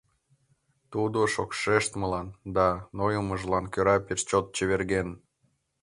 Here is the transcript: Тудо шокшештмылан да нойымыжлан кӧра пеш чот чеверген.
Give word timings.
Тудо 0.91 1.19
шокшештмылан 1.33 2.27
да 2.55 2.67
нойымыжлан 2.97 3.65
кӧра 3.73 3.97
пеш 4.05 4.19
чот 4.29 4.45
чеверген. 4.55 5.09